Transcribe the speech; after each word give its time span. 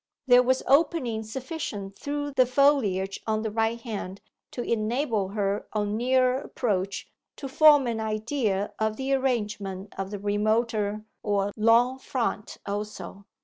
There 0.25 0.41
was 0.41 0.63
opening 0.65 1.21
sufficient 1.21 1.95
through 1.95 2.31
the 2.31 2.47
foliage 2.47 3.19
on 3.27 3.43
the 3.43 3.51
right 3.51 3.79
hand 3.79 4.19
to 4.49 4.63
enable 4.63 5.27
her 5.29 5.67
on 5.73 5.95
nearer 5.95 6.39
approach 6.39 7.07
to 7.35 7.47
form 7.47 7.85
an 7.85 7.99
idea 7.99 8.73
of 8.79 8.95
the 8.95 9.13
arrangement 9.13 9.93
of 9.99 10.09
the 10.09 10.17
remoter 10.17 11.05
or 11.21 11.51
lawn 11.55 11.99
front 11.99 12.57
also. 12.65 13.27